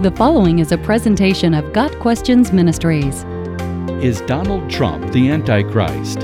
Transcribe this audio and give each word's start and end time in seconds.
The 0.00 0.12
following 0.12 0.60
is 0.60 0.70
a 0.70 0.78
presentation 0.78 1.54
of 1.54 1.72
Got 1.72 1.90
Questions 1.98 2.52
Ministries. 2.52 3.24
Is 4.00 4.20
Donald 4.20 4.70
Trump 4.70 5.12
the 5.12 5.28
Antichrist? 5.28 6.18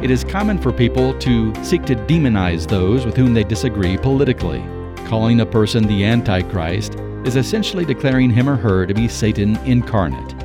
It 0.00 0.08
is 0.08 0.22
common 0.22 0.58
for 0.58 0.72
people 0.72 1.18
to 1.18 1.52
seek 1.64 1.84
to 1.86 1.96
demonize 1.96 2.68
those 2.68 3.04
with 3.04 3.16
whom 3.16 3.34
they 3.34 3.42
disagree 3.42 3.96
politically. 3.96 4.62
Calling 5.08 5.40
a 5.40 5.46
person 5.46 5.84
the 5.84 6.04
Antichrist 6.04 6.94
is 7.24 7.34
essentially 7.34 7.84
declaring 7.84 8.30
him 8.30 8.48
or 8.48 8.54
her 8.54 8.86
to 8.86 8.94
be 8.94 9.08
Satan 9.08 9.56
incarnate. 9.66 10.36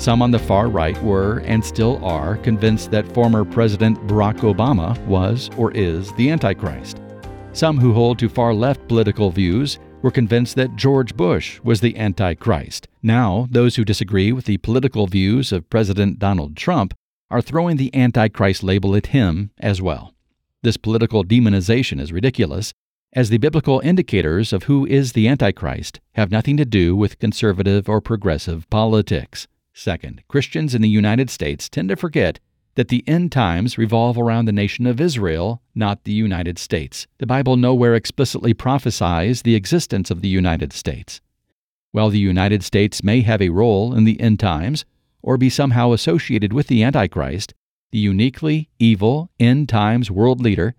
Some 0.00 0.22
on 0.22 0.30
the 0.30 0.38
far 0.38 0.68
right 0.68 1.02
were, 1.02 1.38
and 1.46 1.64
still 1.64 1.98
are, 2.04 2.36
convinced 2.36 2.92
that 2.92 3.12
former 3.12 3.44
President 3.44 3.98
Barack 4.06 4.38
Obama 4.42 4.96
was 5.06 5.50
or 5.56 5.72
is 5.72 6.12
the 6.12 6.30
Antichrist. 6.30 7.00
Some 7.54 7.76
who 7.76 7.92
hold 7.92 8.20
to 8.20 8.28
far 8.28 8.54
left 8.54 8.86
political 8.86 9.32
views 9.32 9.80
were 10.04 10.10
convinced 10.10 10.54
that 10.54 10.76
George 10.76 11.16
Bush 11.16 11.58
was 11.64 11.80
the 11.80 11.96
Antichrist. 11.96 12.88
Now, 13.02 13.48
those 13.50 13.76
who 13.76 13.86
disagree 13.86 14.32
with 14.32 14.44
the 14.44 14.58
political 14.58 15.06
views 15.06 15.50
of 15.50 15.70
President 15.70 16.18
Donald 16.18 16.58
Trump 16.58 16.92
are 17.30 17.40
throwing 17.40 17.78
the 17.78 17.92
Antichrist 17.96 18.62
label 18.62 18.94
at 18.94 19.06
him 19.06 19.50
as 19.58 19.80
well. 19.80 20.12
This 20.62 20.76
political 20.76 21.24
demonization 21.24 21.98
is 22.02 22.12
ridiculous, 22.12 22.74
as 23.14 23.30
the 23.30 23.38
biblical 23.38 23.80
indicators 23.80 24.52
of 24.52 24.64
who 24.64 24.84
is 24.84 25.12
the 25.12 25.26
Antichrist 25.26 26.00
have 26.16 26.30
nothing 26.30 26.58
to 26.58 26.66
do 26.66 26.94
with 26.94 27.18
conservative 27.18 27.88
or 27.88 28.02
progressive 28.02 28.68
politics. 28.68 29.48
Second, 29.72 30.22
Christians 30.28 30.74
in 30.74 30.82
the 30.82 30.88
United 30.90 31.30
States 31.30 31.66
tend 31.70 31.88
to 31.88 31.96
forget 31.96 32.40
that 32.74 32.88
the 32.88 33.04
end 33.06 33.30
times 33.30 33.78
revolve 33.78 34.18
around 34.18 34.46
the 34.46 34.52
nation 34.52 34.86
of 34.86 35.00
Israel, 35.00 35.62
not 35.74 36.04
the 36.04 36.12
United 36.12 36.58
States. 36.58 37.06
The 37.18 37.26
Bible 37.26 37.56
nowhere 37.56 37.94
explicitly 37.94 38.54
prophesies 38.54 39.42
the 39.42 39.54
existence 39.54 40.10
of 40.10 40.22
the 40.22 40.28
United 40.28 40.72
States. 40.72 41.20
While 41.92 42.10
the 42.10 42.18
United 42.18 42.64
States 42.64 43.04
may 43.04 43.20
have 43.20 43.40
a 43.40 43.50
role 43.50 43.94
in 43.94 44.04
the 44.04 44.20
end 44.20 44.40
times, 44.40 44.84
or 45.22 45.38
be 45.38 45.48
somehow 45.48 45.92
associated 45.92 46.52
with 46.52 46.66
the 46.66 46.82
Antichrist, 46.82 47.54
the 47.92 47.98
uniquely 47.98 48.68
evil 48.80 49.30
end 49.38 49.68
times 49.68 50.10
world 50.10 50.40
leader, 50.40 50.74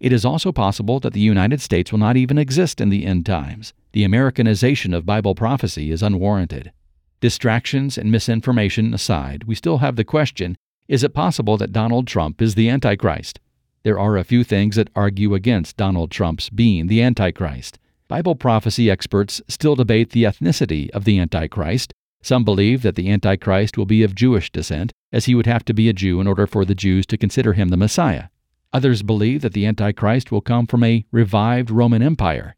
it 0.00 0.12
is 0.12 0.24
also 0.24 0.52
possible 0.52 0.98
that 1.00 1.12
the 1.12 1.20
United 1.20 1.60
States 1.60 1.92
will 1.92 2.00
not 2.00 2.16
even 2.16 2.36
exist 2.36 2.80
in 2.80 2.90
the 2.90 3.06
end 3.06 3.24
times. 3.24 3.72
The 3.92 4.04
Americanization 4.04 4.92
of 4.92 5.06
Bible 5.06 5.34
prophecy 5.34 5.90
is 5.90 6.02
unwarranted. 6.02 6.72
Distractions 7.20 7.96
and 7.96 8.10
misinformation 8.10 8.92
aside, 8.92 9.44
we 9.44 9.54
still 9.54 9.78
have 9.78 9.96
the 9.96 10.04
question 10.04 10.56
is 10.88 11.02
it 11.02 11.14
possible 11.14 11.56
that 11.56 11.72
Donald 11.72 12.06
Trump 12.06 12.40
is 12.40 12.54
the 12.54 12.68
Antichrist? 12.68 13.40
There 13.82 13.98
are 13.98 14.16
a 14.16 14.24
few 14.24 14.44
things 14.44 14.76
that 14.76 14.90
argue 14.94 15.34
against 15.34 15.76
Donald 15.76 16.10
Trump's 16.10 16.50
being 16.50 16.86
the 16.86 17.02
Antichrist. 17.02 17.78
Bible 18.08 18.36
prophecy 18.36 18.88
experts 18.90 19.42
still 19.48 19.74
debate 19.74 20.10
the 20.10 20.24
ethnicity 20.24 20.90
of 20.90 21.04
the 21.04 21.18
Antichrist. 21.18 21.92
Some 22.22 22.44
believe 22.44 22.82
that 22.82 22.94
the 22.94 23.10
Antichrist 23.10 23.76
will 23.76 23.86
be 23.86 24.02
of 24.02 24.14
Jewish 24.14 24.50
descent, 24.50 24.92
as 25.12 25.24
he 25.24 25.34
would 25.34 25.46
have 25.46 25.64
to 25.64 25.74
be 25.74 25.88
a 25.88 25.92
Jew 25.92 26.20
in 26.20 26.26
order 26.26 26.46
for 26.46 26.64
the 26.64 26.74
Jews 26.74 27.06
to 27.06 27.16
consider 27.16 27.52
him 27.52 27.68
the 27.68 27.76
Messiah. 27.76 28.24
Others 28.72 29.02
believe 29.02 29.42
that 29.42 29.54
the 29.54 29.66
Antichrist 29.66 30.30
will 30.30 30.40
come 30.40 30.66
from 30.66 30.84
a 30.84 31.04
revived 31.10 31.70
Roman 31.70 32.02
Empire, 32.02 32.54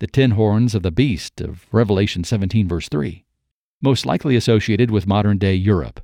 the 0.00 0.06
ten 0.06 0.32
horns 0.32 0.74
of 0.74 0.82
the 0.82 0.90
beast 0.90 1.40
of 1.40 1.66
Revelation 1.72 2.24
17, 2.24 2.68
verse 2.68 2.88
3, 2.88 3.24
most 3.80 4.04
likely 4.04 4.36
associated 4.36 4.90
with 4.90 5.06
modern 5.06 5.38
day 5.38 5.54
Europe. 5.54 6.00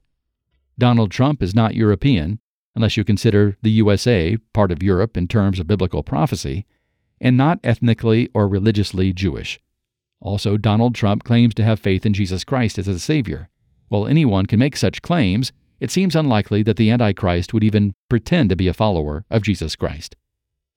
Donald 0.78 1.10
Trump 1.10 1.42
is 1.42 1.54
not 1.54 1.74
European, 1.74 2.38
unless 2.74 2.96
you 2.96 3.04
consider 3.04 3.56
the 3.62 3.70
USA 3.70 4.36
part 4.52 4.70
of 4.70 4.82
Europe 4.82 5.16
in 5.16 5.26
terms 5.26 5.58
of 5.58 5.66
biblical 5.66 6.02
prophecy, 6.02 6.66
and 7.20 7.36
not 7.36 7.58
ethnically 7.64 8.28
or 8.34 8.46
religiously 8.46 9.12
Jewish. 9.12 9.58
Also, 10.20 10.56
Donald 10.56 10.94
Trump 10.94 11.24
claims 11.24 11.54
to 11.54 11.64
have 11.64 11.80
faith 11.80 12.04
in 12.04 12.12
Jesus 12.12 12.44
Christ 12.44 12.78
as 12.78 12.88
a 12.88 12.98
Savior. 12.98 13.48
While 13.88 14.06
anyone 14.06 14.46
can 14.46 14.58
make 14.58 14.76
such 14.76 15.02
claims, 15.02 15.52
it 15.80 15.90
seems 15.90 16.16
unlikely 16.16 16.62
that 16.64 16.76
the 16.76 16.90
Antichrist 16.90 17.54
would 17.54 17.64
even 17.64 17.94
pretend 18.08 18.50
to 18.50 18.56
be 18.56 18.68
a 18.68 18.74
follower 18.74 19.24
of 19.30 19.42
Jesus 19.42 19.76
Christ. 19.76 20.16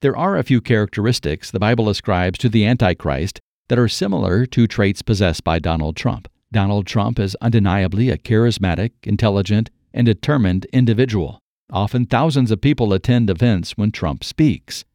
There 0.02 0.16
are 0.16 0.38
a 0.38 0.44
few 0.44 0.62
characteristics 0.62 1.52
the 1.52 1.60
Bible 1.60 1.90
ascribes 1.90 2.40
to 2.40 2.50
the 2.50 2.66
Antichrist 2.66 3.40
that 3.68 3.80
are 3.80 3.90
similar 3.90 4.46
to 4.46 4.68
traits 4.68 5.02
possessed 5.02 5.44
by 5.44 5.60
Donald 5.60 5.96
Trump. 5.96 6.30
Donald 6.52 6.88
Trump 6.88 7.20
is 7.20 7.36
undeniably 7.42 8.10
a 8.10 8.18
charismatic, 8.18 8.92
intelligent, 9.04 9.70
and 9.94 10.06
determined 10.06 10.66
individual. 10.74 11.40
Often 11.72 12.08
thousands 12.08 12.52
of 12.52 12.62
people 12.62 12.94
attend 12.94 13.30
events 13.30 13.78
when 13.78 13.92
Trump 13.92 14.24
speaks. 14.24 14.86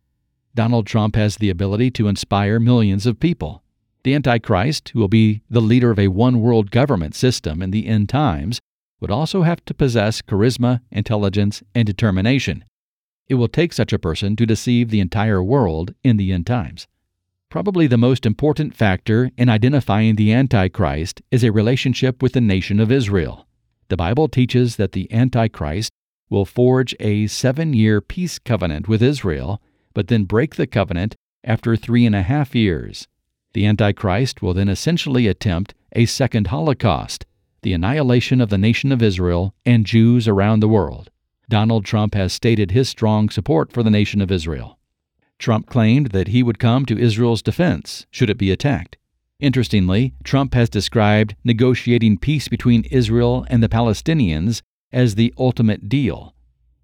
Donald 0.55 0.87
Trump 0.87 1.17
has 1.17 1.37
the 1.37 1.51
ability 1.51 1.91
to 1.93 2.09
inspire 2.09 2.61
millions 2.61 3.07
of 3.07 3.21
people. 3.21 3.63
The 4.05 4.15
Antichrist, 4.15 4.91
who 4.91 5.01
will 5.01 5.09
be 5.09 5.43
the 5.49 5.61
leader 5.61 5.91
of 5.91 5.99
a 5.99 6.09
one 6.09 6.41
world 6.41 6.71
government 6.71 7.15
system 7.15 7.63
in 7.63 7.71
the 7.71 7.87
end 7.87 8.09
times, 8.09 8.61
would 9.01 9.11
also 9.11 9.43
have 9.43 9.65
to 9.65 9.75
possess 9.75 10.23
charisma, 10.23 10.81
intelligence, 10.91 11.63
and 11.75 11.87
determination. 11.87 12.65
It 13.29 13.35
will 13.35 13.49
take 13.49 13.73
such 13.73 13.93
a 13.93 13.99
person 13.99 14.37
to 14.37 14.47
deceive 14.47 14.91
the 14.91 15.01
entire 15.01 15.43
world 15.43 15.95
in 16.03 16.17
the 16.17 16.33
end 16.33 16.47
times. 16.47 16.87
Probably 17.49 17.87
the 17.87 17.97
most 17.97 18.27
important 18.27 18.75
factor 18.75 19.31
in 19.37 19.49
identifying 19.49 20.17
the 20.17 20.33
Antichrist 20.33 21.23
is 21.31 21.45
a 21.45 21.53
relationship 21.53 22.23
with 22.23 22.33
the 22.33 22.41
nation 22.41 22.81
of 22.81 22.93
Israel. 22.93 23.47
The 23.89 23.97
Bible 23.97 24.29
teaches 24.29 24.77
that 24.77 24.93
the 24.93 25.13
Antichrist 25.13 25.93
will 26.31 26.45
forge 26.45 26.95
a 27.01 27.27
seven 27.27 27.75
year 27.75 28.01
peace 28.01 28.39
covenant 28.39 28.89
with 28.89 29.03
Israel, 29.03 29.61
but 29.93 30.09
then 30.09 30.25
break 30.25 30.57
the 30.57 30.67
covenant 30.67 31.15
after 31.45 31.77
three 31.77 32.07
and 32.07 32.15
a 32.15 32.23
half 32.23 32.55
years. 32.55 33.07
The 33.53 33.67
Antichrist 33.67 34.43
will 34.43 34.55
then 34.55 34.69
essentially 34.69 35.27
attempt 35.27 35.75
a 35.93 36.07
second 36.07 36.49
Holocaust, 36.49 37.27
the 37.63 37.73
annihilation 37.73 38.41
of 38.41 38.51
the 38.51 38.59
nation 38.59 38.91
of 38.91 39.03
Israel 39.03 39.55
and 39.65 39.87
Jews 39.87 40.27
around 40.27 40.61
the 40.61 40.69
world. 40.69 41.11
Donald 41.49 41.85
Trump 41.85 42.15
has 42.15 42.33
stated 42.33 42.71
his 42.71 42.89
strong 42.89 43.29
support 43.29 43.71
for 43.71 43.83
the 43.83 43.91
nation 43.91 44.21
of 44.21 44.33
Israel. 44.33 44.79
Trump 45.39 45.67
claimed 45.67 46.09
that 46.09 46.29
he 46.29 46.43
would 46.43 46.59
come 46.59 46.87
to 46.87 46.99
Israel's 46.99 47.43
defense 47.43 48.07
should 48.11 48.31
it 48.31 48.39
be 48.39 48.51
attacked. 48.51 48.97
Interestingly, 49.45 50.15
Trump 50.25 50.55
has 50.55 50.71
described 50.71 51.37
negotiating 51.45 52.17
peace 52.17 52.49
between 52.49 52.85
Israel 52.85 53.45
and 53.51 53.63
the 53.63 53.69
Palestinians 53.69 54.63
as 54.91 55.17
the 55.17 55.35
ultimate 55.37 55.87
deal. 55.87 56.35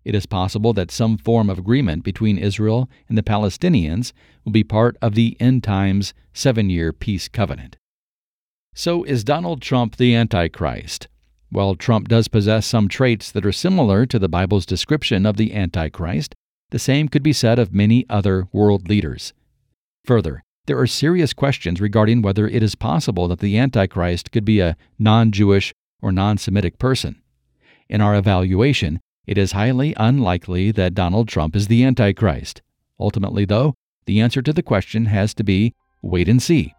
It 0.05 0.15
is 0.15 0.27
possible 0.27 0.75
that 0.75 0.91
some 0.91 1.17
form 1.17 1.49
of 1.49 1.59
agreement 1.59 2.05
between 2.05 2.37
Israel 2.37 2.91
and 3.09 3.17
the 3.17 3.23
Palestinians 3.23 4.13
will 4.45 4.53
be 4.53 4.63
part 4.63 4.99
of 5.01 5.15
the 5.15 5.39
end 5.41 5.65
times 5.65 6.13
seven 6.35 6.69
year 6.69 6.93
peace 6.93 7.29
covenant. 7.29 7.79
So, 8.75 9.05
is 9.05 9.25
Donald 9.25 9.63
Trump 9.63 9.97
the 9.97 10.15
Antichrist? 10.15 11.09
While 11.49 11.77
Trump 11.77 12.09
does 12.09 12.29
possess 12.29 12.67
some 12.67 12.89
traits 12.89 13.33
that 13.33 13.47
are 13.47 13.53
similar 13.53 14.05
to 14.05 14.19
the 14.19 14.29
Bible's 14.29 14.67
description 14.67 15.25
of 15.25 15.39
the 15.39 15.55
Antichrist, 15.55 16.35
the 16.73 16.79
same 16.79 17.09
could 17.09 17.23
be 17.23 17.33
said 17.33 17.59
of 17.59 17.73
many 17.73 18.05
other 18.11 18.49
world 18.53 18.87
leaders. 18.87 19.33
Further, 20.05 20.45
there 20.71 20.79
are 20.79 20.87
serious 20.87 21.33
questions 21.33 21.81
regarding 21.81 22.23
whether 22.23 22.47
it 22.47 22.63
is 22.63 22.77
possible 22.77 23.27
that 23.27 23.41
the 23.41 23.59
Antichrist 23.59 24.31
could 24.31 24.45
be 24.45 24.61
a 24.61 24.77
non 25.01 25.33
Jewish 25.33 25.75
or 26.01 26.13
non 26.13 26.39
Semitic 26.39 26.79
person. 26.79 27.21
In 27.89 28.01
our 28.01 28.15
evaluation, 28.15 29.01
it 29.27 29.37
is 29.37 29.51
highly 29.51 29.95
unlikely 29.97 30.71
that 30.71 30.95
Donald 30.95 31.27
Trump 31.27 31.57
is 31.57 31.67
the 31.67 31.83
Antichrist. 31.83 32.63
Ultimately, 33.01 33.45
though, 33.45 33.75
the 34.07 34.21
answer 34.21 34.43
to 34.43 34.53
the 34.53 34.63
question 34.63 35.07
has 35.07 35.35
to 35.35 35.43
be 35.43 35.75
wait 36.03 36.29
and 36.29 36.41
see. 36.41 36.73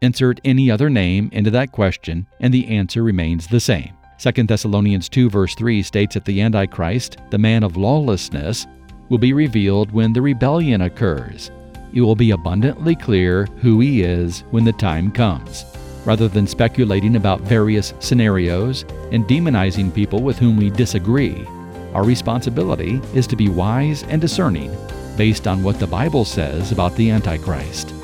Insert 0.00 0.40
any 0.44 0.68
other 0.68 0.90
name 0.90 1.30
into 1.30 1.52
that 1.52 1.70
question, 1.70 2.26
and 2.40 2.52
the 2.52 2.66
answer 2.66 3.04
remains 3.04 3.46
the 3.46 3.60
same. 3.60 3.92
2 4.18 4.32
Thessalonians 4.42 5.08
2 5.08 5.30
verse 5.30 5.54
3 5.54 5.80
states 5.84 6.14
that 6.14 6.24
the 6.24 6.40
Antichrist, 6.40 7.18
the 7.30 7.38
man 7.38 7.62
of 7.62 7.76
lawlessness, 7.76 8.66
will 9.10 9.18
be 9.18 9.32
revealed 9.32 9.92
when 9.92 10.12
the 10.12 10.20
rebellion 10.20 10.80
occurs 10.80 11.52
it 11.92 12.00
will 12.00 12.16
be 12.16 12.30
abundantly 12.30 12.96
clear 12.96 13.46
who 13.60 13.80
he 13.80 14.02
is 14.02 14.44
when 14.50 14.64
the 14.64 14.72
time 14.72 15.10
comes. 15.10 15.64
Rather 16.04 16.28
than 16.28 16.46
speculating 16.46 17.16
about 17.16 17.40
various 17.42 17.94
scenarios 18.00 18.84
and 19.12 19.24
demonizing 19.26 19.94
people 19.94 20.22
with 20.22 20.38
whom 20.38 20.56
we 20.56 20.70
disagree, 20.70 21.46
our 21.94 22.04
responsibility 22.04 23.00
is 23.14 23.26
to 23.26 23.36
be 23.36 23.48
wise 23.48 24.02
and 24.04 24.20
discerning 24.20 24.74
based 25.16 25.46
on 25.46 25.62
what 25.62 25.78
the 25.78 25.86
Bible 25.86 26.24
says 26.24 26.72
about 26.72 26.94
the 26.96 27.10
Antichrist. 27.10 27.94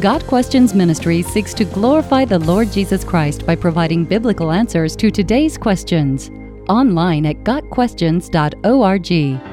Got 0.00 0.26
Questions 0.26 0.74
Ministry 0.74 1.22
seeks 1.22 1.52
to 1.54 1.64
glorify 1.64 2.24
the 2.24 2.38
Lord 2.38 2.70
Jesus 2.72 3.04
Christ 3.04 3.44
by 3.44 3.56
providing 3.56 4.04
biblical 4.04 4.52
answers 4.52 4.94
to 4.96 5.10
today's 5.10 5.58
questions. 5.58 6.30
Online 6.68 7.26
at 7.26 7.38
GotQuestions.org. 7.38 9.49